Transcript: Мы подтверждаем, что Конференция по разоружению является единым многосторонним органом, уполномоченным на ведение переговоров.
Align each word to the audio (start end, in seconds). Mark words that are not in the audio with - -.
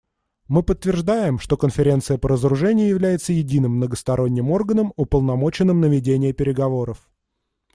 Мы 0.47 0.63
подтверждаем, 0.63 1.37
что 1.37 1.57
Конференция 1.57 2.17
по 2.17 2.29
разоружению 2.29 2.87
является 2.89 3.33
единым 3.33 3.73
многосторонним 3.73 4.49
органом, 4.49 4.93
уполномоченным 4.95 5.79
на 5.79 5.85
ведение 5.85 6.33
переговоров. 6.33 7.07